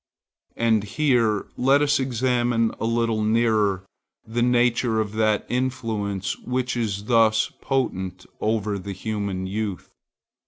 And 0.55 0.83
here 0.83 1.45
let 1.57 1.83
us 1.83 1.99
examine 1.99 2.71
a 2.79 2.85
little 2.85 3.21
nearer 3.23 3.85
the 4.25 4.41
nature 4.41 4.99
of 4.99 5.11
that 5.13 5.45
influence 5.47 6.35
which 6.39 6.75
is 6.75 7.03
thus 7.03 7.51
potent 7.61 8.25
over 8.39 8.79
the 8.79 8.93
human 8.93 9.45
youth. 9.45 9.91